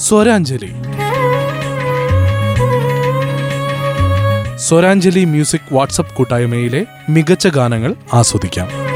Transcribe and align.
സ്വരാഞ്ജലി. 0.00 0.72
സ്വരാഞ്ജലി 4.56 5.24
music 5.24 5.74
WhatsApp 5.74 6.14
കൂട്ടായ്മയിലെ 6.14 6.86
മികച്ച 7.08 7.46
ഗാനങ്ങൾ 7.46 7.94
ആസ്വദിക്കാം. 8.12 8.89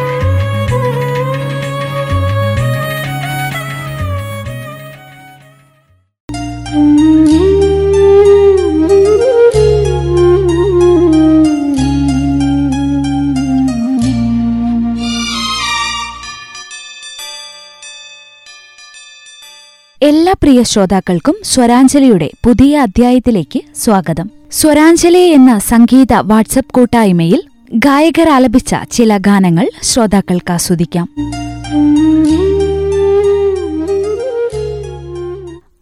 എല്ലാ 20.04 20.32
പ്രിയ 20.42 20.62
ശ്രോതാക്കൾക്കും 20.62 21.36
സ്വരാഞ്ജലിയുടെ 21.44 22.30
പുതിയ 22.44 22.78
അധ്യായത്തിലേക്ക് 22.78 23.60
സ്വാഗതം. 23.76 24.30
സ്വരാഞ്ജലി 24.52 25.28
എന്ന 25.28 25.58
സംഗീത 25.58 26.12
വാട്സപ്പ് 26.12 26.74
കൂട്ടായ്മയിൽ 26.74 27.42
ഗായകർ 27.74 28.28
ആലപിച്ച 28.28 28.74
ചില 28.90 29.16
ഗാനങ്ങൾ 29.16 29.70
ശ്രോതാക്കൾക്ക് 29.82 30.52
ആസ്വദിക്കാം. 30.52 31.08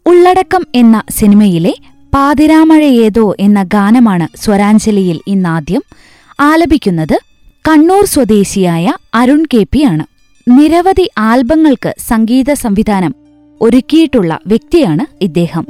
ഉള്ളടക്കം 0.07 0.65
എന്ന 0.75 1.03
സിനിമയിലെ 1.09 1.73
പാതിരാമഴ 2.13 2.83
ഏതോ 2.83 3.35
എന്ന 3.39 3.63
ഗാനമാണ് 3.63 4.37
സ്വരാഞ്ജലിയിൽ 4.37 5.19
ഇന്നാദ്യം 5.27 5.81
ആലപിക്കുന്നത് 6.39 7.19
കണ്ണൂർ 7.69 8.05
സ്വദേശിയായ 8.05 8.93
അരുൺ 9.13 9.45
കെ 9.53 9.65
പി 9.71 9.83
ആണ്. 9.83 10.05
നിരവധി 10.47 11.09
ആൽബങ്ങൾക്ക് 11.17 11.95
സംഗീത 11.99 12.53
സംവിധാനം 12.53 13.22
ഒരുക്കിയിട്ടുള്ള 13.63 14.39
വ്യക്തിയാണ് 14.47 15.05
ഇദ്ദേഹം. 15.21 15.65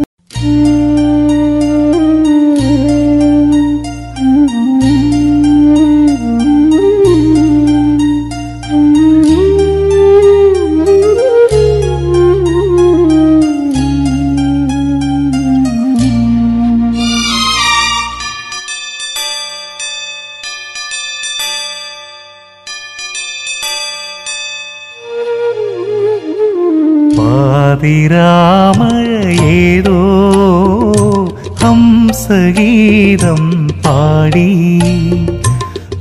ഹംസഗീതം 32.25 33.41
പാടി. 33.85 34.49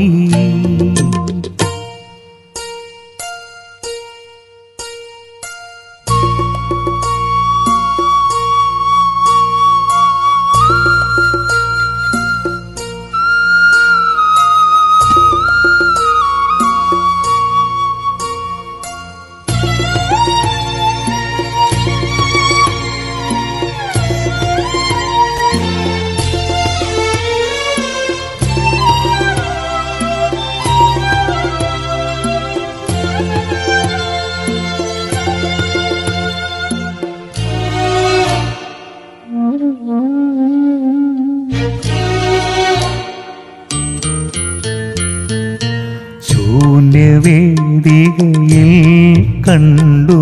ശൂന്യവേദികയിൽ 48.06 49.41
കണ്ടു 49.47 50.19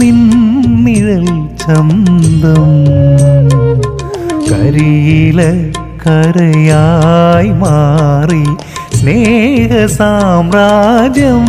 നിന്നിഴൽ 0.00 1.26
ചന്തം. 1.58 2.68
കരിയില 4.50 5.42
കരയായി 6.06 7.48
മാറി 7.48 8.44
സ്നേഹ 8.96 9.86
സാമ്രാജ്യം. 9.86 11.46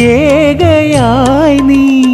ഏകയായി 0.00 1.58
നീ 1.58 2.04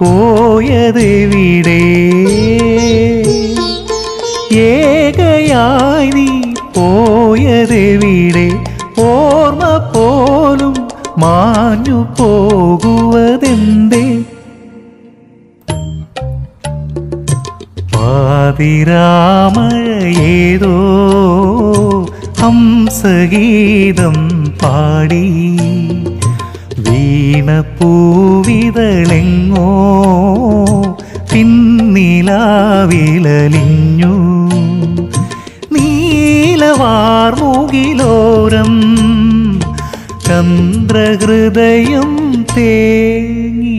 പോയതെവിടെ? 0.00 1.82
ഏകയായി 4.56 6.10
നീ 6.10 6.33
മാഞ്ഞു 11.18 12.06
പോകുവതെന്തേ? 12.18 14.06
പാതിരാമഴയേതോ 17.94 20.76
ഹംസഗീതം 22.38 24.16
പാടി. 24.62 25.26
വീണപ്പൂവിതളെങ്ങോ 26.78 29.68
പിന്നിലാവില 31.32 33.28
നീലവാർമുകിലോരം 33.28 34.10
നീലവാർമുകിലോരം 35.72 38.72
ചന്ദ്രഹൃദയം 40.86 42.10
തേങ്ങി 42.50 43.78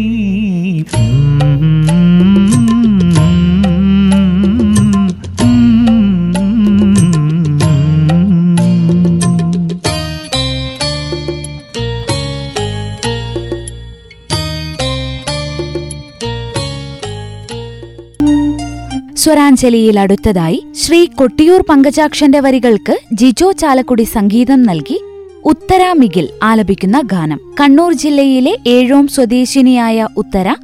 സ്വരാഞ്ജലിയിൽ 19.18 19.98
അടുത്തതായി 20.00 20.58
ശ്രീ 20.76 21.00
കൊട്ടിയൂർ 21.16 21.62
പങ്കജാക്ഷന്റെ 21.62 22.40
വരികൾക്ക് 22.40 22.96
ജിജോ 23.14 23.50
ചാലക്കുടി 23.52 24.06
സംഗീതം 24.14 24.62
നൽകി 24.62 24.98
ഉത്തര 25.46 25.92
മിഗിൽ 25.92 26.30
ആലപിക്കുന്ന 26.44 27.02
ഗാനം. 27.02 27.40
കണ്ണൂർ 27.60 27.94
ജില്ലയിലെ 27.94 28.58
ഏഴോം 28.68 29.08
സ്വദേശിനിയായ 29.08 30.08
ഉത്തര 30.18 30.56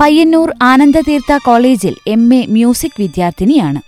പയ്യന്നൂർ 0.00 0.54
ആനന്ദതീർത്ഥ 0.62 1.38
കോളേജിൽ 1.46 1.94
എം 2.06 2.34
എ 2.34 2.46
മ്യൂസിക് 2.46 3.00
വിദ്യാർത്ഥിനിയാണ്. 3.00 3.80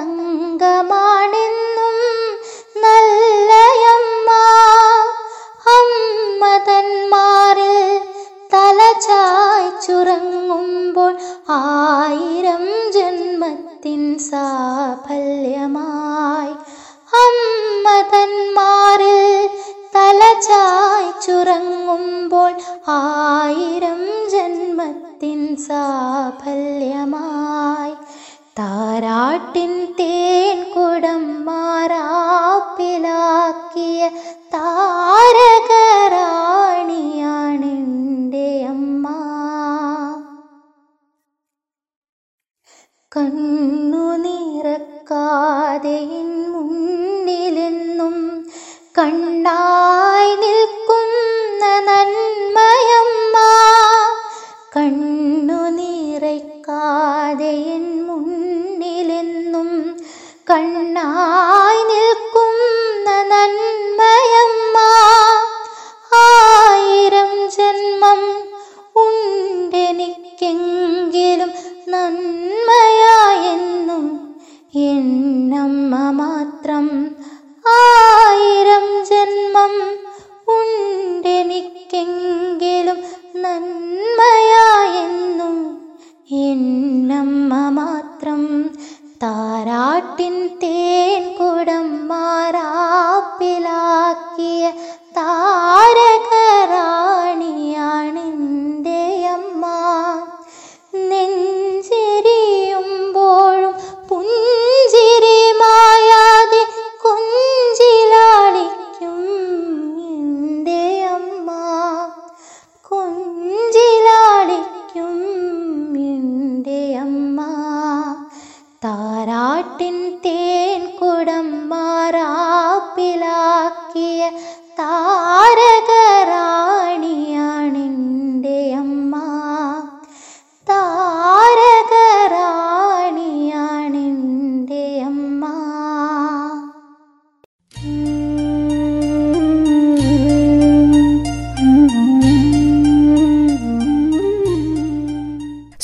മാറാപ്പിലാക്കിയ 94.19 94.67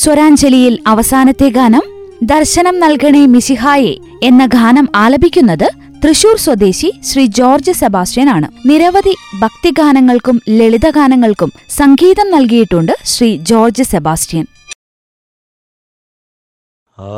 സ്വരാഞ്ജലിയിൽ 0.04 0.78
അവസാനത്തെ 0.87 1.49
ഗാനം 1.49 1.84
ദർശനം 2.23 2.80
നൽകണേ 2.80 3.26
മിശിഹായെ 3.26 3.94
എന്ന 4.23 4.46
ഗാനം 4.46 4.88
ആലപിക്കുന്നത് 4.96 5.68
തൃശൂർ 6.04 6.37
സ്വദേശി 6.37 6.92
ശ്രീ 7.02 7.26
ജോർജ് 7.26 7.73
സെബാസ്റ്റ്യൻ 7.73 8.30
ആണ്. 8.30 8.49
നിരവധി 8.66 9.14
ഭക്തിഗാനങ്ങൾക്കും 9.42 10.40
ലളിതഗാനങ്ങൾക്കും 10.49 11.52
സംഗീതം 11.68 12.30
നൽകിയിട്ടുണ്ട് 12.30 12.92
ശ്രീ 13.04 13.37
ജോർജ് 13.37 13.82
സെബാസ്റ്റ്യൻ. 13.82 14.46
ആ 16.99 17.08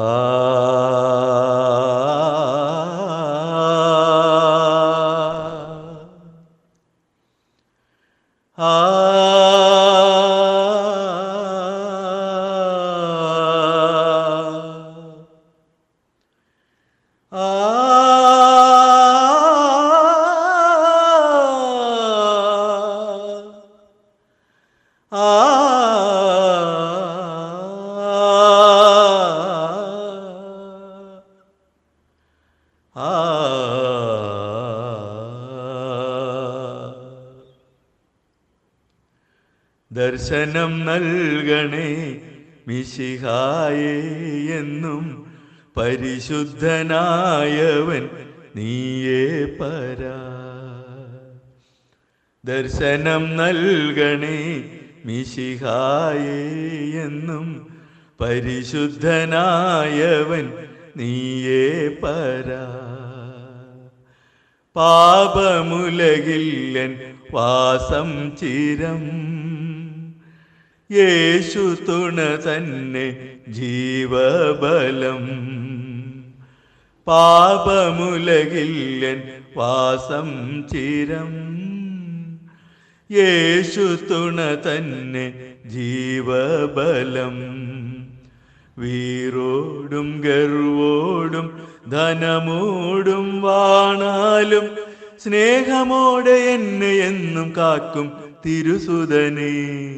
ദർശനം 39.90 40.84
നൽകണേ 40.84 42.20
മിശിഹായേ 42.68 43.96
എന്നും 44.58 45.34
പരിശുദ്ധനായവൻ 45.76 48.08
നീയേ 48.56 49.44
പരാ. 49.44 50.42
ദർശനം 52.44 53.36
നൽകണേ 53.36 54.70
മിശിഹായേ 55.06 57.00
എന്നും 57.00 57.76
പരിശുദ്ധനായവൻ 58.20 60.52
നീയേ 60.96 61.88
പരാ. 61.88 62.96
പാപമുലകില്ലൻ 64.76 66.98
വാസം 67.32 68.36
ചിരം. 68.36 69.10
യേശു 70.92 71.76
തുണ 71.88 72.20
തന്നെ 72.20 73.36
ജീവബലം. 73.48 75.28
പാപമുലകില്ലൻ 77.06 79.22
വാസം 79.56 80.62
ചിരം. 80.72 81.46
യേശു 83.10 83.80
തുണ 83.80 84.54
തന്നെ 84.54 85.54
ജീവബലം. 85.66 87.56
വീറോടും 88.78 90.20
ഗർവോടും 90.20 91.60
ധനമോടും 91.90 93.42
വാണാലും 93.42 94.70
സ്നേഹമോടെ 95.25 96.30
എന്നെ 96.30 96.86
എന്നും 96.86 97.52
കാക്കും 97.56 98.12
തിരുസുതനേ. 98.46 99.94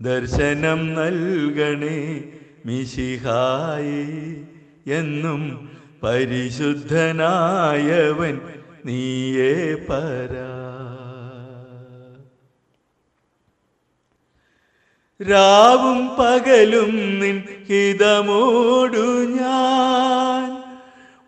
ദർശനം 0.00 0.94
നൽകണേ 0.94 2.24
മിശിഹായി 2.66 4.36
എന്നും 4.90 5.70
പരിശുദ്ധനായവൻ 6.02 8.40
നീയേ 8.86 9.74
പരാ. 9.74 10.67
രാവും 15.20 16.08
പകലും 16.08 17.18
നിൻ 17.18 17.42
ഹിതമോടു 17.68 19.26
ഞാൻ. 19.28 20.62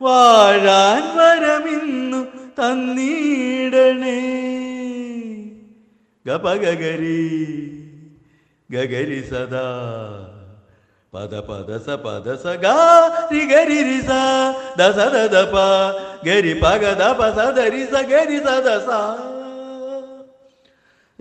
വാഴാൻ 0.02 1.02
വരമിന്നു 1.16 2.26
തന്നീടണേ. 2.58 4.20
ഗപഗരി 6.26 7.36
ഗഗരി 8.70 9.30
സദാ. 9.30 9.66
പദ 11.14 11.34
പദ 11.34 11.82
സ 11.86 11.90
പദ 11.90 12.34
സ 12.34 12.46
ഗരി 12.46 13.44
ഗരി 13.46 13.82
രി 13.82 14.00
സ 14.00 14.10
ദ 14.78 14.90
സ 14.90 15.26
ദ 15.26 15.36
പ 15.52 15.56
ഗരി 16.24 16.52
പഗ 16.52 16.94
ദ 16.94 17.12
പ 17.12 17.28
സ 17.36 17.50
ദ 17.50 17.58
രി 17.58 17.84
സ 17.84 18.02
ഗരി 18.02 18.38
സ 18.38 18.46
ദ 18.46 18.78
സ. 18.78 18.90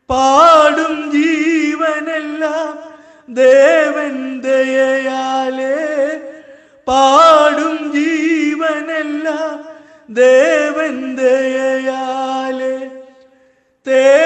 പാടും 0.10 1.12
ജീവനെല്ലാം 1.12 2.92
ദേവൻ 3.34 4.42
ദയയാലേ. 4.42 5.76
പാടും 6.88 7.94
ജീവനെല്ലാം 7.94 9.66
ദേവൻ 10.14 11.16
ദയയാലേ. 11.16 12.78
തേനിൻ 13.88 14.21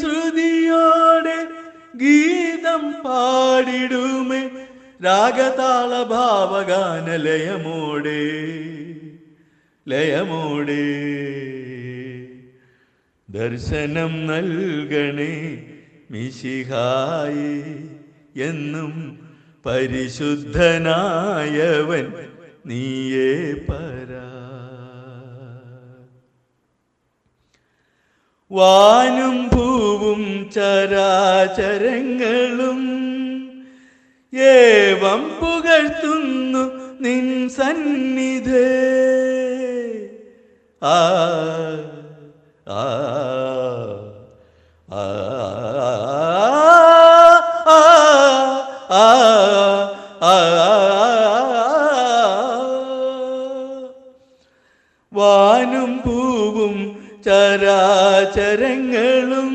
ശ്രുതിയോടെ 0.00 1.46
ഗീതം 1.96 2.94
പാടിടുമേ. 3.04 4.50
രാഗതാള 5.04 6.02
ഭാവഗാന 6.02 7.16
ലയമോടെ. 7.16 8.22
ലയമോടെ 9.88 10.88
ദർശനം 13.30 14.26
നൽകണേ 14.26 15.66
മിശിഹായി 16.10 17.86
എന്നും 18.40 19.18
പരിശുദ്ധനായവൻ 19.66 22.12
നീയേ 22.66 23.54
പരാ 23.68 24.27
വാനും 28.50 29.36
പൂവും 29.48 30.20
ചരാചരങ്ങളും 30.54 31.50
ഏവം 34.32 35.22
പുകഴ്ത്തുന്നു 35.40 36.62
നിൻ 37.00 37.26
സന്നിധേ. 37.48 38.68
ആ 40.82 40.96
ആ 42.70 42.82
ആ 44.88 45.04
ആ 47.72 47.82
ആ 50.24 50.34
വാനും 55.12 55.92
പൂവും 56.04 56.74
ചരാചരങ്ങളും 58.24 59.52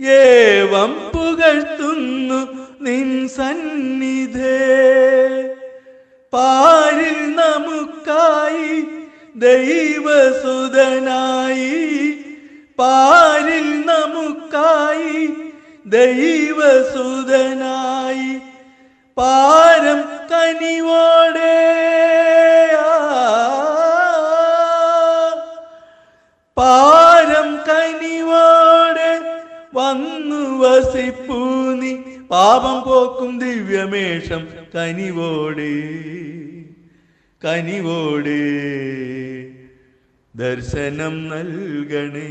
ഏവം 0.00 0.92
പുകഴ്ത്തുന്നു 1.14 2.40
നിൻ 2.80 3.28
സന്നിധേ. 3.28 4.62
പാരിൽ 6.32 7.18
നമുക്കായി 7.36 8.72
ദൈവസുതനായി 9.36 10.32
പാരിൽ 12.78 13.68
നമുക്കായി 13.86 15.20
ദൈവസുതനായി 15.86 16.98
പാരം 19.16 20.00
കനിവോടെ. 20.30 21.60
പാരം 26.56 27.03
വസിപ്പൂ 30.64 31.40
പാപം 32.30 32.76
പോക്കും 32.86 33.32
ദിവ്യമേഷം 33.38 34.42
കനിവോടെ 34.74 35.74
കനിവോടെ. 37.42 38.44
ദർശനം 40.34 41.14
നൽകണേ 41.28 42.30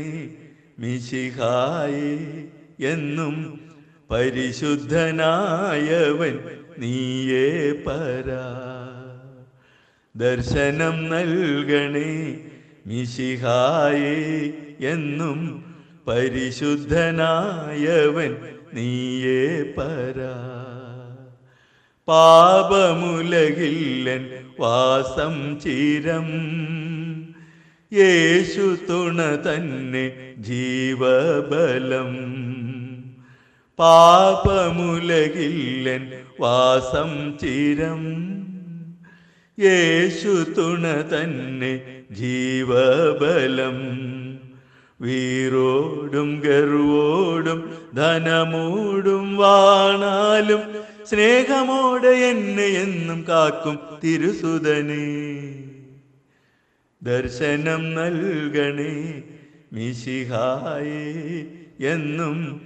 മിശിഹായേ 0.78 2.10
എന്നും 2.92 3.34
പരിശുദ്ധനായവൻ 4.10 5.14
നീയേ 6.78 7.46
പരാ 7.86 8.46
ദർശനം 10.14 10.96
നൽകണേ 11.08 12.10
മിശിഹായേ 12.86 14.16
എന്നും 14.92 15.38
പരിശുദ്ധനായവൻ 16.06 18.36
നീയേ 18.74 19.74
പരാ 19.78 20.34
പാപമുലകില്ലൻ 22.08 24.26
വാസം 24.60 25.60
ചിരം. 25.60 26.28
യേശു 27.92 28.78
തുണ 28.90 29.22
തന്നെ 29.22 30.34
ജീവബലം. 30.38 32.12
പാപമുലകില്ലൻ 33.78 36.12
വാസം 36.40 37.38
ചിരം. 37.42 38.02
യേശു 39.60 40.46
തുണ 40.58 41.04
തന്നെ 41.12 42.02
ജീവബലം. 42.12 43.78
വീറോടും 45.04 46.40
ഗർവോടും 46.40 47.78
ധനമൂടും 47.94 49.36
വാണാലും 49.36 50.60
സ്നേഹമോടെ 51.06 52.08
എന്നെ 52.08 52.66
എന്നും 52.66 53.24
കാക്കും 53.28 53.78
തിരുസുതനേ. 54.04 55.34
ദർശനം 57.02 57.94
നൽകണേ 57.94 59.22
മിശിഹായേ 59.72 61.44
എന്നും 61.92 62.60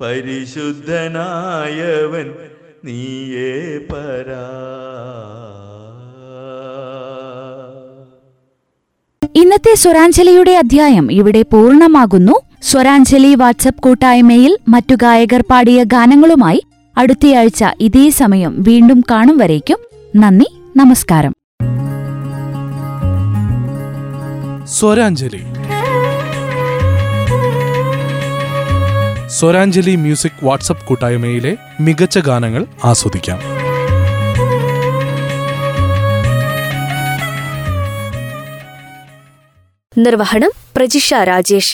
പരിശുദ്ധനായവൻ 0.00 2.34
നീയേ 2.84 3.86
പരാ. 3.90 4.46
ഇന്നത്തെ 9.36 9.74
സ്വരാഞ്ജലിയുടെ 9.74 10.50
അധ്യായം 10.50 11.12
ഇവിടെ 11.12 11.42
പൂർണമാകുന്നു. 11.42 12.32
സ്വരാഞ്ജലി 12.62 13.34
വാട്സപ്പ് 13.34 13.82
കൂട്ടായ്മയിൽ 13.82 14.58
മറ്റു 14.68 14.94
ഗായകർ 14.94 15.44
പാടിയ 15.50 15.82
ഗാനങ്ങളുമായി 15.82 16.62
അടുത്തയാഴ്ച 16.98 17.64
ഇതേ 17.80 18.10
സമയം 18.10 18.62
വീണ്ടും 18.62 19.04
കാണും 19.10 19.38
വരേക്കും. 19.38 19.76
നന്ദി 20.16 20.46
നമസ്കാരം. 20.76 21.32
സ്വരാഞ്ജലി. 24.66 25.40
സ്വരാഞ്ജലി 29.28 29.96
മ്യൂസിക് 29.96 30.44
വാട്സപ്പ് 30.44 30.84
കൂട്ടായ്മയിലെ 30.84 31.56
മികച്ച 31.80 32.18
ഗാനങ്ങൾ 32.18 32.66
ആസ്വദിക്കാം. 32.84 33.59
നിർവഹണം 40.04 40.52
പ്രജിഷ 40.76 41.14
രാജേഷ്. 41.30 41.72